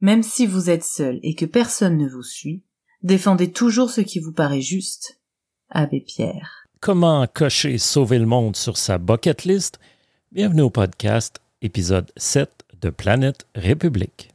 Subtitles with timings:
[0.00, 2.62] Même si vous êtes seul et que personne ne vous suit,
[3.02, 5.20] défendez toujours ce qui vous paraît juste.
[5.68, 6.64] Abbé Pierre.
[6.80, 9.78] Comment cocher sauver le monde sur sa bucket list?
[10.32, 12.50] Bienvenue au podcast, épisode 7
[12.80, 14.30] de Planète République.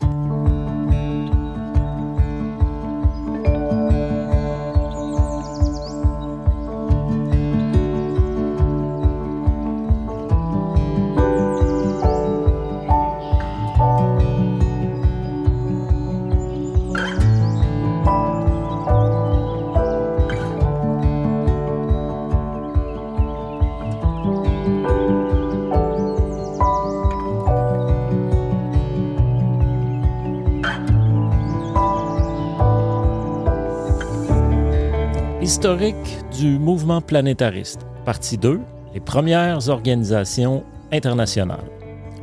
[35.66, 37.88] Historique du mouvement planétariste.
[38.06, 38.60] Partie 2.
[38.94, 41.72] Les premières organisations internationales.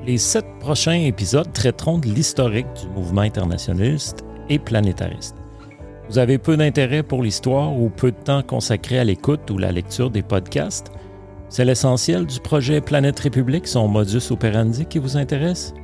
[0.06, 5.34] Les sept prochains épisodes traiteront de l'historique du mouvement internationaliste et planétariste.
[6.08, 9.72] Vous avez peu d'intérêt pour l'histoire ou peu de temps consacré à l'écoute ou la
[9.72, 10.92] lecture des podcasts?
[11.48, 15.74] C'est l'essentiel du projet Planète République, son modus operandi qui vous intéresse?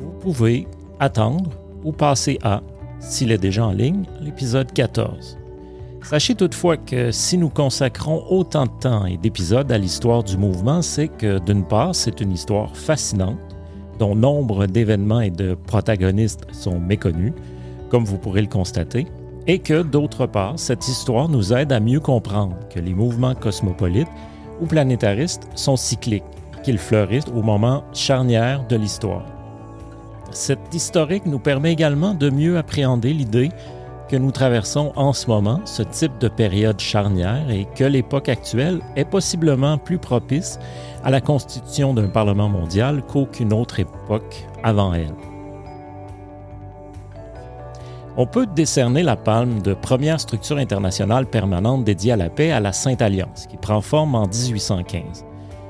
[0.00, 0.68] Vous pouvez
[1.00, 1.50] attendre
[1.82, 2.62] ou passer à,
[3.00, 5.39] s'il est déjà en ligne, l'épisode 14.
[6.02, 10.82] Sachez toutefois que si nous consacrons autant de temps et d'épisodes à l'histoire du mouvement,
[10.82, 13.38] c'est que d'une part, c'est une histoire fascinante,
[13.98, 17.32] dont nombre d'événements et de protagonistes sont méconnus,
[17.90, 19.06] comme vous pourrez le constater,
[19.46, 24.08] et que d'autre part, cette histoire nous aide à mieux comprendre que les mouvements cosmopolites
[24.60, 26.24] ou planétaristes sont cycliques,
[26.64, 29.26] qu'ils fleurissent au moment charnière de l'histoire.
[30.32, 33.50] Cette historique nous permet également de mieux appréhender l'idée
[34.10, 38.80] que nous traversons en ce moment, ce type de période charnière, et que l'époque actuelle
[38.96, 40.58] est possiblement plus propice
[41.04, 45.14] à la constitution d'un Parlement mondial qu'aucune autre époque avant elle.
[48.16, 52.58] On peut décerner la palme de première structure internationale permanente dédiée à la paix à
[52.58, 55.24] la Sainte Alliance, qui prend forme en 1815.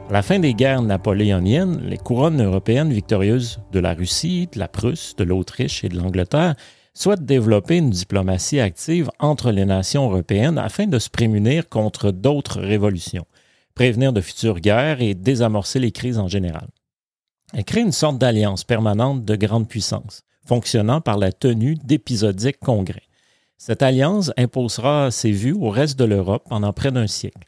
[0.08, 4.66] À la fin des guerres napoléoniennes, les couronnes européennes victorieuses de la Russie, de la
[4.66, 6.54] Prusse, de l'Autriche et de l'Angleterre
[6.94, 12.60] souhaite développer une diplomatie active entre les nations européennes afin de se prémunir contre d'autres
[12.60, 13.26] révolutions,
[13.74, 16.68] prévenir de futures guerres et désamorcer les crises en général.
[17.52, 23.02] Elle crée une sorte d'alliance permanente de grandes puissances, fonctionnant par la tenue d'épisodiques congrès.
[23.58, 27.46] Cette alliance imposera ses vues au reste de l'Europe pendant près d'un siècle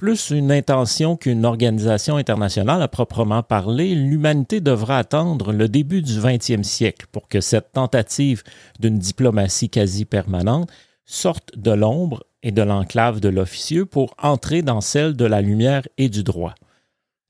[0.00, 6.18] plus une intention qu'une organisation internationale à proprement parler, l'humanité devra attendre le début du
[6.18, 8.42] 20e siècle pour que cette tentative
[8.78, 10.70] d'une diplomatie quasi permanente
[11.04, 15.86] sorte de l'ombre et de l'enclave de l'officieux pour entrer dans celle de la lumière
[15.98, 16.54] et du droit.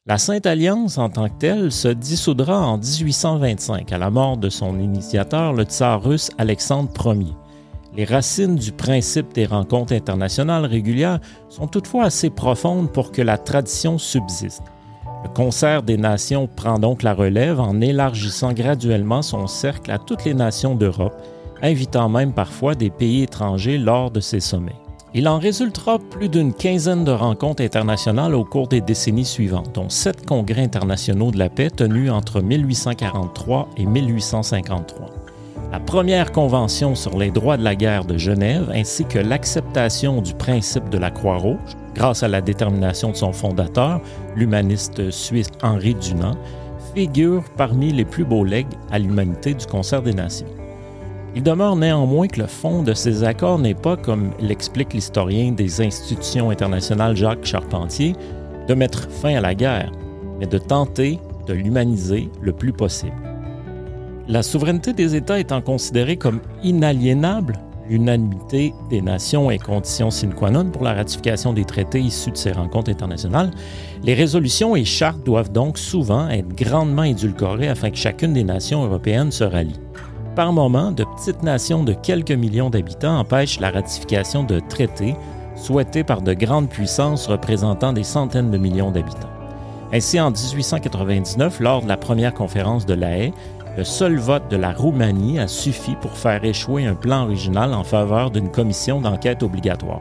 [0.07, 4.49] La Sainte Alliance en tant que telle se dissoudra en 1825 à la mort de
[4.49, 7.35] son initiateur, le tsar russe Alexandre Ier.
[7.97, 11.19] Les racines du principe des rencontres internationales régulières
[11.49, 14.63] sont toutefois assez profondes pour que la tradition subsiste.
[15.25, 20.25] Le concert des nations prend donc la relève en élargissant graduellement son cercle à toutes
[20.25, 21.21] les nations d'Europe,
[21.63, 24.77] invitant même parfois des pays étrangers lors de ces sommets.
[25.13, 29.89] Il en résultera plus d'une quinzaine de rencontres internationales au cours des décennies suivantes, dont
[29.89, 35.20] sept congrès internationaux de la paix tenus entre 1843 et 1853
[35.73, 40.35] la première convention sur les droits de la guerre de Genève ainsi que l'acceptation du
[40.35, 44.01] principe de la Croix-Rouge, grâce à la détermination de son fondateur,
[44.35, 46.37] l'humaniste suisse Henri Dunant,
[46.95, 50.49] figurent parmi les plus beaux legs à l'humanité du concert des nations.
[51.37, 55.81] Il demeure néanmoins que le fond de ces accords n'est pas, comme l'explique l'historien des
[55.81, 58.17] institutions internationales Jacques Charpentier,
[58.67, 59.93] de mettre fin à la guerre,
[60.41, 63.30] mais de tenter de l'humaniser le plus possible.
[64.31, 67.59] La souveraineté des États étant considérée comme inaliénable,
[67.89, 72.37] l'unanimité des nations est condition sine qua non pour la ratification des traités issus de
[72.37, 73.51] ces rencontres internationales,
[74.05, 78.85] les résolutions et chartes doivent donc souvent être grandement édulcorées afin que chacune des nations
[78.85, 79.81] européennes se rallie.
[80.37, 85.17] Par moments, de petites nations de quelques millions d'habitants empêchent la ratification de traités
[85.57, 89.29] souhaités par de grandes puissances représentant des centaines de millions d'habitants.
[89.93, 93.33] Ainsi, en 1899, lors de la première conférence de La Haye,
[93.77, 97.85] le seul vote de la Roumanie a suffi pour faire échouer un plan original en
[97.85, 100.01] faveur d'une commission d'enquête obligatoire.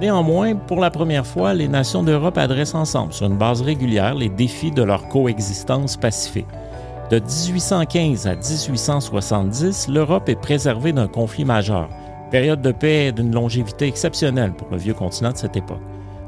[0.00, 4.28] Néanmoins, pour la première fois, les nations d'Europe adressent ensemble, sur une base régulière, les
[4.28, 6.46] défis de leur coexistence pacifique.
[7.10, 11.88] De 1815 à 1870, l'Europe est préservée d'un conflit majeur,
[12.30, 15.80] période de paix d'une longévité exceptionnelle pour le vieux continent de cette époque.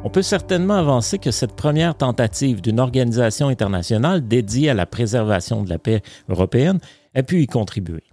[0.05, 5.65] On peut certainement avancer que cette première tentative d'une organisation internationale dédiée à la préservation
[5.65, 6.79] de la paix européenne
[7.15, 8.05] a pu y contribuer.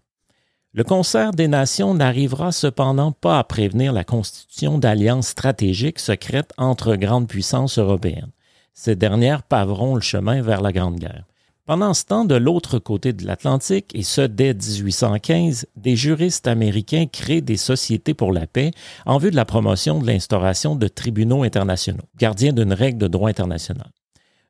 [0.73, 6.95] Le concert des nations n'arrivera cependant pas à prévenir la constitution d'alliances stratégiques secrètes entre
[6.95, 8.31] grandes puissances européennes.
[8.73, 11.25] Ces dernières paveront le chemin vers la Grande Guerre.
[11.65, 17.07] Pendant ce temps, de l'autre côté de l'Atlantique, et ce dès 1815, des juristes américains
[17.07, 18.69] créent des sociétés pour la paix
[19.07, 23.29] en vue de la promotion de l'instauration de tribunaux internationaux, gardiens d'une règle de droit
[23.29, 23.89] international.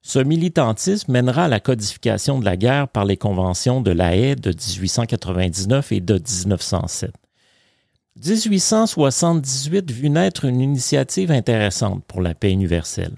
[0.01, 4.35] Ce militantisme mènera à la codification de la guerre par les conventions de La Haye
[4.35, 7.12] de 1899 et de 1907.
[8.17, 13.15] 1878 vit naître une initiative intéressante pour la paix universelle.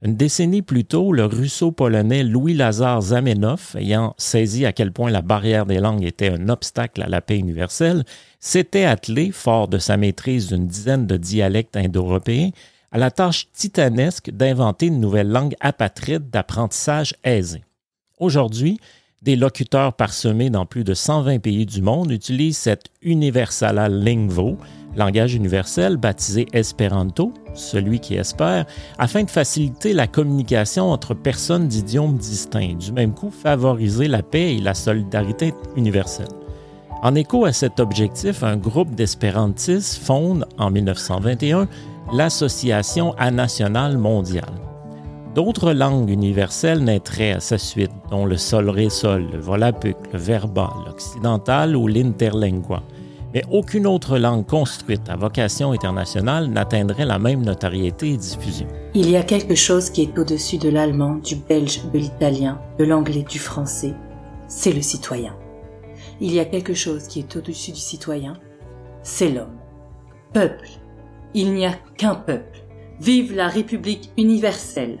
[0.00, 5.66] Une décennie plus tôt, le russo-polonais Louis-Lazare Zamenhof, ayant saisi à quel point la barrière
[5.66, 8.04] des langues était un obstacle à la paix universelle,
[8.38, 12.50] s'était attelé, fort de sa maîtrise d'une dizaine de dialectes indo-européens,
[12.92, 17.64] à la tâche titanesque d'inventer une nouvelle langue apatride d'apprentissage aisé.
[18.20, 18.78] Aujourd'hui,
[19.22, 24.58] des locuteurs parsemés dans plus de 120 pays du monde utilisent cette Universala Lingvo,
[24.98, 28.66] langage universel baptisé Esperanto, celui qui espère,
[28.98, 34.56] afin de faciliter la communication entre personnes d'idiomes distincts, du même coup favoriser la paix
[34.56, 36.28] et la solidarité universelle.
[37.02, 41.68] En écho à cet objectif, un groupe d'espérantistes fonde en 1921
[42.12, 44.54] l'Association nationale mondiale.
[45.34, 51.76] D'autres langues universelles naîtraient à sa suite, dont le solré-sol, le volapük, le verba, l'occidental
[51.76, 52.82] ou l'interlingua.
[53.34, 58.66] Mais aucune autre langue construite à vocation internationale n'atteindrait la même notoriété et diffusion.
[58.94, 62.84] Il y a quelque chose qui est au-dessus de l'allemand, du belge, de l'italien, de
[62.84, 63.94] l'anglais, du français.
[64.46, 65.36] C'est le citoyen.
[66.20, 68.34] Il y a quelque chose qui est au-dessus du citoyen.
[69.02, 69.58] C'est l'homme.
[70.32, 70.68] Peuple.
[71.34, 72.64] Il n'y a qu'un peuple.
[72.98, 74.98] Vive la République universelle.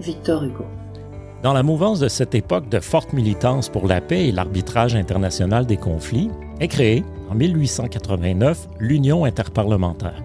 [0.00, 0.64] Victor Hugo.
[1.42, 5.66] Dans la mouvance de cette époque de forte militance pour la paix et l'arbitrage international
[5.66, 6.30] des conflits,
[6.60, 10.22] est créée, en 1889, l'Union interparlementaire.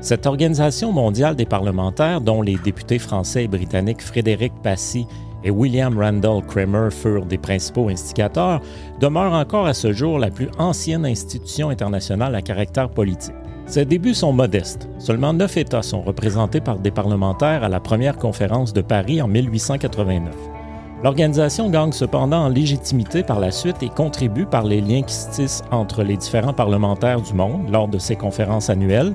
[0.00, 5.06] Cette organisation mondiale des parlementaires, dont les députés français et britanniques Frédéric Passy
[5.44, 8.60] et William Randall Kramer furent des principaux instigateurs,
[9.00, 13.34] demeure encore à ce jour la plus ancienne institution internationale à caractère politique.
[13.66, 14.88] Ses débuts sont modestes.
[14.98, 19.28] Seulement neuf États sont représentés par des parlementaires à la première conférence de Paris en
[19.28, 20.53] 1889.
[21.02, 25.30] L'organisation gagne cependant en légitimité par la suite et contribue par les liens qui se
[25.30, 29.12] tissent entre les différents parlementaires du monde lors de ces conférences annuelles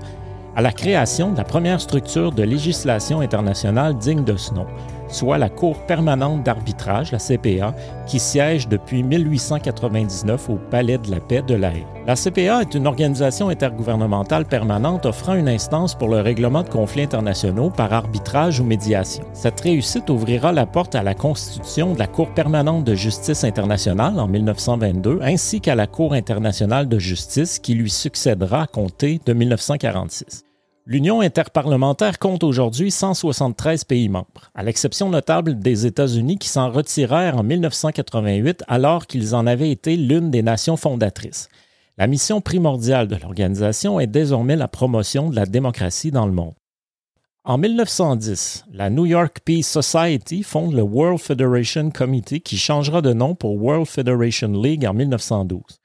[0.55, 4.65] à la création de la première structure de législation internationale digne de ce nom,
[5.09, 7.73] soit la Cour permanente d'arbitrage, la CPA,
[8.07, 11.85] qui siège depuis 1899 au Palais de la Paix de La Haye.
[12.07, 17.03] La CPA est une organisation intergouvernementale permanente offrant une instance pour le règlement de conflits
[17.03, 19.23] internationaux par arbitrage ou médiation.
[19.33, 24.19] Cette réussite ouvrira la porte à la constitution de la Cour permanente de justice internationale
[24.19, 29.33] en 1922 ainsi qu'à la Cour internationale de justice qui lui succédera à compter de
[29.33, 30.48] 1946.
[30.91, 37.37] L'Union interparlementaire compte aujourd'hui 173 pays membres, à l'exception notable des États-Unis qui s'en retirèrent
[37.37, 41.47] en 1988 alors qu'ils en avaient été l'une des nations fondatrices.
[41.99, 46.55] La mission primordiale de l'organisation est désormais la promotion de la démocratie dans le monde.
[47.43, 53.13] En 1910, la New York Peace Society fonde le World Federation Committee qui changera de
[53.13, 55.78] nom pour World Federation League en 1912.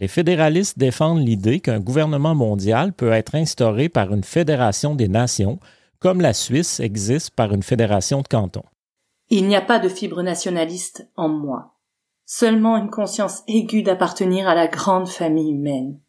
[0.00, 5.60] Les fédéralistes défendent l'idée qu'un gouvernement mondial peut être instauré par une fédération des nations,
[5.98, 8.64] comme la Suisse existe par une fédération de cantons.
[9.28, 11.74] Il n'y a pas de fibre nationaliste en moi,
[12.24, 16.00] seulement une conscience aiguë d'appartenir à la grande famille humaine.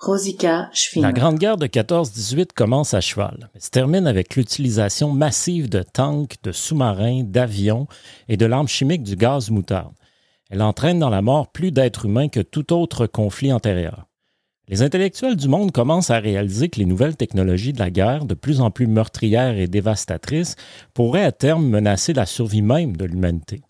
[0.00, 5.68] Rosika La Grande Guerre de 14-18 commence à cheval, mais se termine avec l'utilisation massive
[5.68, 7.88] de tanks, de sous-marins, d'avions
[8.28, 9.94] et de l'arme chimique du gaz moutarde.
[10.50, 14.06] Elle entraîne dans la mort plus d'êtres humains que tout autre conflit antérieur.
[14.68, 18.34] Les intellectuels du monde commencent à réaliser que les nouvelles technologies de la guerre, de
[18.34, 20.56] plus en plus meurtrières et dévastatrices,
[20.92, 23.62] pourraient à terme menacer la survie même de l'humanité.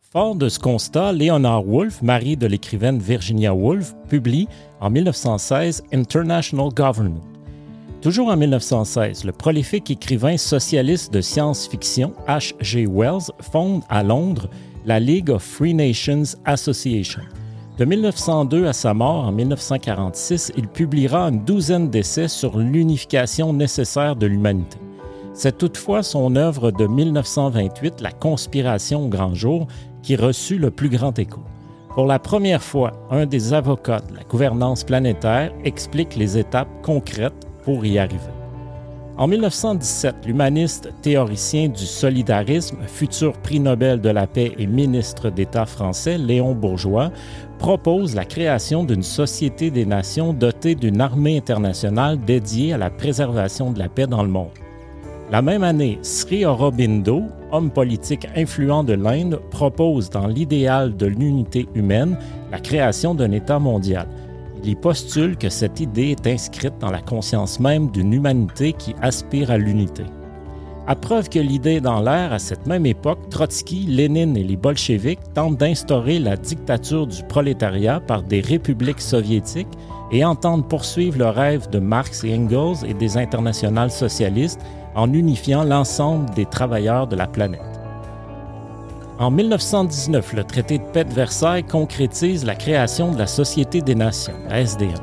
[0.00, 4.48] Fort de ce constat, Leonard Woolf, mari de l'écrivaine Virginia Woolf, publie
[4.80, 7.22] en 1916 International Government.
[8.02, 12.54] Toujours en 1916, le prolifique écrivain socialiste de science-fiction H.
[12.60, 12.86] G.
[12.86, 14.48] Wells fonde à Londres
[14.86, 17.22] la League of Free Nations Association.
[17.76, 24.14] De 1902 à sa mort en 1946, il publiera une douzaine d'essais sur l'unification nécessaire
[24.14, 24.78] de l'humanité.
[25.34, 29.66] C'est toutefois son œuvre de 1928, La conspiration au grand jour,
[30.02, 31.40] qui reçut le plus grand écho.
[31.94, 37.46] Pour la première fois, un des avocats de la gouvernance planétaire explique les étapes concrètes
[37.64, 38.35] pour y arriver.
[39.18, 45.64] En 1917, l'humaniste théoricien du solidarisme, futur prix Nobel de la paix et ministre d'État
[45.64, 47.10] français Léon Bourgeois,
[47.58, 53.72] propose la création d'une société des nations dotée d'une armée internationale dédiée à la préservation
[53.72, 54.50] de la paix dans le monde.
[55.30, 61.66] La même année, Sri Aurobindo, homme politique influent de l'Inde, propose dans l'idéal de l'unité
[61.74, 62.18] humaine
[62.52, 64.06] la création d'un État mondial.
[64.62, 68.94] Il y postule que cette idée est inscrite dans la conscience même d'une humanité qui
[69.00, 70.04] aspire à l'unité.
[70.88, 74.56] À preuve que l'idée est dans l'air, à cette même époque, Trotsky, Lénine et les
[74.56, 79.66] bolcheviks tentent d'instaurer la dictature du prolétariat par des républiques soviétiques
[80.12, 84.60] et entendent poursuivre le rêve de Marx et Engels et des internationales socialistes
[84.94, 87.75] en unifiant l'ensemble des travailleurs de la planète.
[89.18, 93.94] En 1919, le traité de paix de Versailles concrétise la création de la Société des
[93.94, 95.00] Nations, la SDN,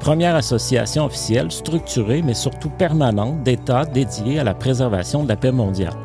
[0.00, 5.50] première association officielle structurée mais surtout permanente d'États dédiés à la préservation de la paix
[5.50, 5.96] mondiale.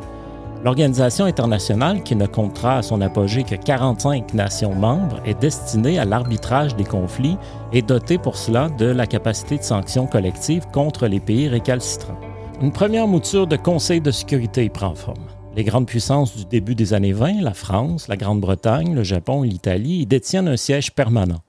[0.63, 6.05] L'organisation internationale, qui ne comptera à son apogée que 45 nations membres, est destinée à
[6.05, 7.38] l'arbitrage des conflits
[7.73, 12.17] et dotée pour cela de la capacité de sanction collective contre les pays récalcitrants.
[12.62, 15.32] Une première mouture de Conseil de sécurité prend forme.
[15.55, 19.50] Les grandes puissances du début des années 20, la France, la Grande-Bretagne, le Japon et
[19.50, 21.41] l'Italie, y détiennent un siège permanent.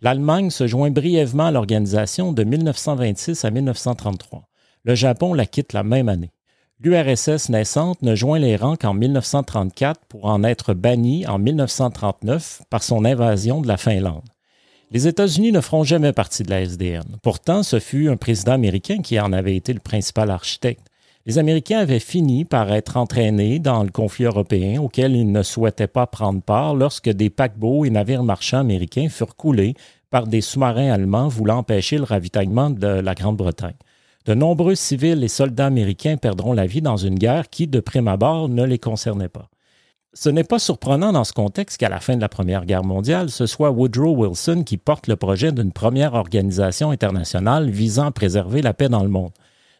[0.00, 4.48] L'Allemagne se joint brièvement à l'organisation de 1926 à 1933.
[4.82, 6.32] Le Japon la quitte la même année.
[6.80, 12.82] L'URSS naissante ne joint les rangs qu'en 1934 pour en être bannie en 1939 par
[12.82, 14.28] son invasion de la Finlande.
[14.90, 17.04] Les États-Unis ne feront jamais partie de la SDN.
[17.22, 20.88] Pourtant, ce fut un président américain qui en avait été le principal architecte.
[21.24, 25.86] Les Américains avaient fini par être entraînés dans le conflit européen auquel ils ne souhaitaient
[25.86, 29.74] pas prendre part lorsque des paquebots et navires marchands américains furent coulés
[30.10, 33.76] par des sous-marins allemands voulant empêcher le ravitaillement de la Grande-Bretagne.
[34.26, 38.08] De nombreux civils et soldats américains perdront la vie dans une guerre qui, de prime
[38.08, 39.48] abord, ne les concernait pas.
[40.14, 43.30] Ce n'est pas surprenant dans ce contexte qu'à la fin de la Première Guerre mondiale,
[43.30, 48.60] ce soit Woodrow Wilson qui porte le projet d'une première organisation internationale visant à préserver
[48.60, 49.30] la paix dans le monde.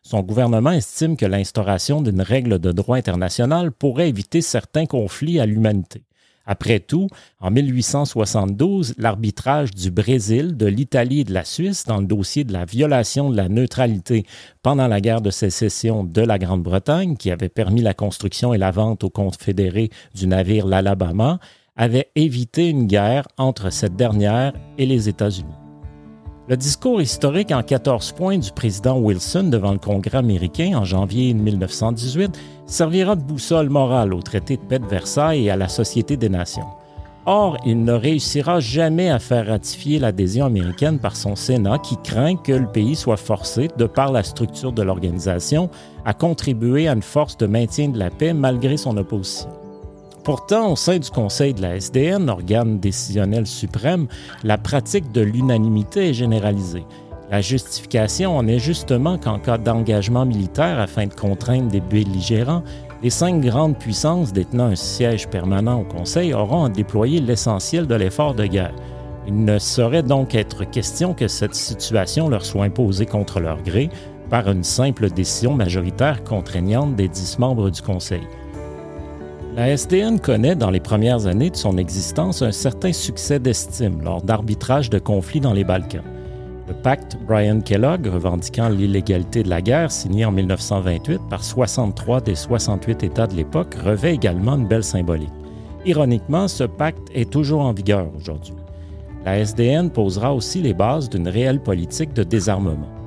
[0.03, 5.47] Son gouvernement estime que l'instauration d'une règle de droit international pourrait éviter certains conflits à
[5.47, 6.03] l'humanité.
[6.45, 7.07] Après tout,
[7.41, 12.53] en 1872, l'arbitrage du Brésil, de l'Italie et de la Suisse dans le dossier de
[12.53, 14.27] la violation de la neutralité
[14.63, 18.73] pendant la guerre de sécession de la Grande-Bretagne, qui avait permis la construction et la
[18.73, 21.39] vente aux confédérés du navire l'Alabama,
[21.77, 25.62] avait évité une guerre entre cette dernière et les États-Unis.
[26.49, 31.33] Le discours historique en 14 points du président Wilson devant le Congrès américain en janvier
[31.35, 36.17] 1918 servira de boussole morale au traité de paix de Versailles et à la Société
[36.17, 36.67] des Nations.
[37.27, 42.35] Or, il ne réussira jamais à faire ratifier l'adhésion américaine par son Sénat qui craint
[42.35, 45.71] que le pays soit forcé, de par la structure de l'organisation,
[46.05, 49.49] à contribuer à une force de maintien de la paix malgré son opposition.
[50.25, 54.07] Pourtant, au sein du Conseil de la SDN, organe décisionnel suprême,
[54.45, 56.85] la pratique de l'unanimité est généralisée.
[57.29, 62.63] La justification en est justement qu'en cas d'engagement militaire afin de contraindre des belligérants,
[63.03, 67.97] les cinq grandes puissances détenant un siège permanent au Conseil auront à déployer l'essentiel de
[67.97, 68.75] l'effort de guerre.
[69.27, 73.91] Il ne saurait donc être question que cette situation leur soit imposée contre leur gré
[74.31, 78.23] par une simple décision majoritaire contraignante des dix membres du Conseil.
[79.55, 84.23] La SDN connaît dans les premières années de son existence un certain succès d'estime lors
[84.23, 86.05] d'arbitrages de conflits dans les Balkans.
[86.69, 92.35] Le pacte Brian Kellogg, revendiquant l'illégalité de la guerre, signé en 1928 par 63 des
[92.35, 95.29] 68 États de l'époque, revêt également une belle symbolique.
[95.85, 98.55] Ironiquement, ce pacte est toujours en vigueur aujourd'hui.
[99.27, 103.02] La SDN posera aussi les bases d'une réelle politique de désarmement.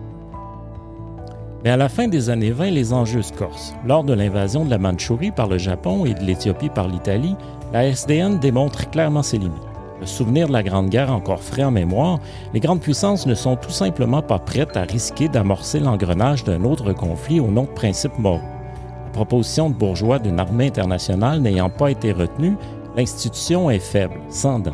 [1.65, 3.73] Mais à la fin des années 20, les enjeux se corsent.
[3.87, 7.35] Lors de l'invasion de la Mandchourie par le Japon et de l'Éthiopie par l'Italie,
[7.73, 9.55] la SDN démontre clairement ses limites.
[9.99, 12.19] Le souvenir de la Grande Guerre encore frais en mémoire,
[12.53, 16.93] les grandes puissances ne sont tout simplement pas prêtes à risquer d'amorcer l'engrenage d'un autre
[16.93, 18.41] conflit au nom de principes moraux.
[19.05, 22.57] La proposition de bourgeois d'une armée internationale n'ayant pas été retenue,
[22.95, 24.73] l'institution est faible, sans dents.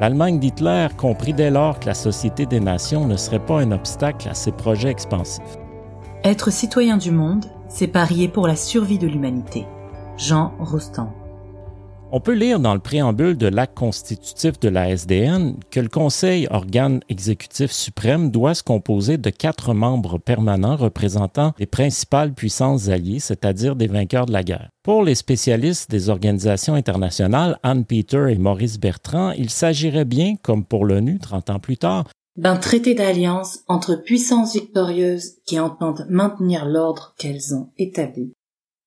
[0.00, 4.26] L'Allemagne d'Hitler comprit dès lors que la Société des Nations ne serait pas un obstacle
[4.30, 5.57] à ses projets expansifs.
[6.28, 9.64] Être citoyen du monde, c'est parier pour la survie de l'humanité.
[10.18, 11.10] Jean Rostand.
[12.12, 16.46] On peut lire dans le préambule de l'acte constitutif de la SDN que le Conseil,
[16.50, 23.20] organe exécutif suprême, doit se composer de quatre membres permanents représentant les principales puissances alliées,
[23.20, 24.68] c'est-à-dire des vainqueurs de la guerre.
[24.82, 30.64] Pour les spécialistes des organisations internationales, Anne Peter et Maurice Bertrand, il s'agirait bien, comme
[30.64, 32.04] pour l'ONU 30 ans plus tard,
[32.38, 38.32] d'un traité d'alliance entre puissances victorieuses qui entendent maintenir l'ordre qu'elles ont établi.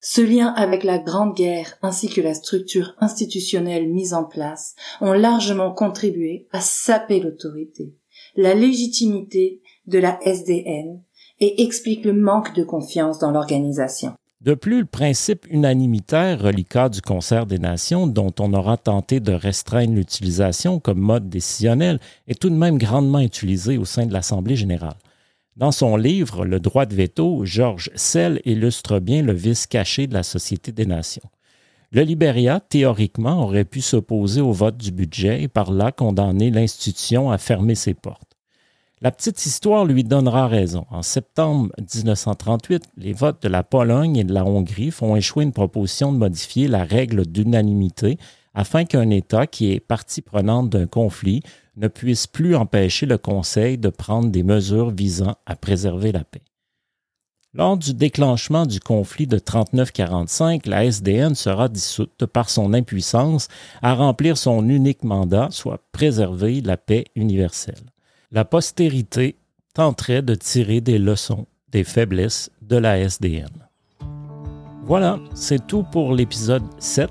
[0.00, 5.12] Ce lien avec la Grande Guerre ainsi que la structure institutionnelle mise en place ont
[5.12, 7.94] largement contribué à saper l'autorité,
[8.36, 11.02] la légitimité de la SDN
[11.38, 14.14] et expliquent le manque de confiance dans l'organisation.
[14.42, 19.32] De plus, le principe unanimitaire reliquat du concert des nations, dont on aura tenté de
[19.32, 24.56] restreindre l'utilisation comme mode décisionnel, est tout de même grandement utilisé au sein de l'Assemblée
[24.56, 24.96] générale.
[25.56, 30.14] Dans son livre Le droit de veto, Georges Sell illustre bien le vice caché de
[30.14, 31.30] la Société des Nations.
[31.92, 37.30] Le Libéria, théoriquement, aurait pu s'opposer au vote du budget et par là condamner l'institution
[37.30, 38.31] à fermer ses portes.
[39.04, 40.86] La petite histoire lui donnera raison.
[40.88, 45.52] En septembre 1938, les votes de la Pologne et de la Hongrie font échouer une
[45.52, 48.16] proposition de modifier la règle d'unanimité
[48.54, 51.42] afin qu'un État qui est partie prenante d'un conflit
[51.76, 56.44] ne puisse plus empêcher le Conseil de prendre des mesures visant à préserver la paix.
[57.54, 63.48] Lors du déclenchement du conflit de 39-45, la SDN sera dissoute par son impuissance
[63.82, 67.82] à remplir son unique mandat, soit préserver la paix universelle
[68.32, 69.36] la postérité
[69.74, 73.68] tenterait de tirer des leçons des faiblesses de la SDN.
[74.84, 77.10] Voilà, c'est tout pour l'épisode 7.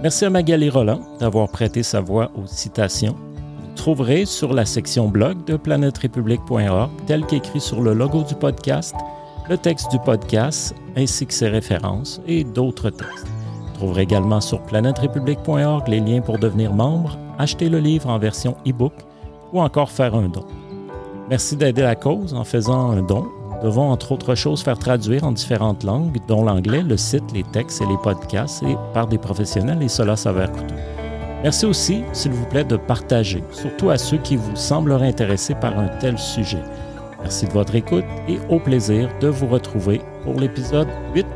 [0.00, 3.16] Merci à Magali Roland d'avoir prêté sa voix aux citations.
[3.16, 8.94] Vous trouverez sur la section blog de planèterépublique.org, tel qu'écrit sur le logo du podcast,
[9.48, 13.26] le texte du podcast ainsi que ses références et d'autres textes.
[13.26, 18.56] Vous trouverez également sur planèterépublique.org les liens pour devenir membre, acheter le livre en version
[18.66, 18.94] e-book
[19.52, 20.44] ou encore faire un don.
[21.28, 23.26] Merci d'aider la cause en faisant un don.
[23.50, 27.42] Nous devons, entre autres choses, faire traduire en différentes langues, dont l'anglais, le site, les
[27.42, 30.76] textes et les podcasts, et par des professionnels, et cela s'avère coûteux.
[31.42, 35.78] Merci aussi, s'il vous plaît, de partager, surtout à ceux qui vous sembleraient intéressés par
[35.78, 36.62] un tel sujet.
[37.22, 41.26] Merci de votre écoute et au plaisir de vous retrouver pour l'épisode 8